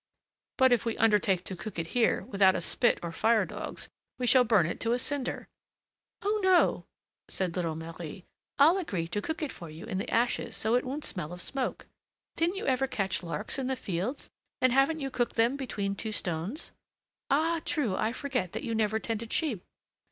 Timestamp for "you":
9.69-9.85, 12.55-12.65, 15.01-15.11, 18.63-18.73